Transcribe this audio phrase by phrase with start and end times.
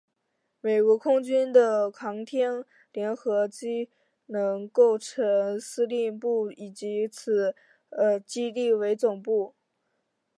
[0.61, 3.91] 美国空军的航天联合机
[4.25, 7.55] 能构成司令部即以此
[8.25, 9.53] 基地为总部。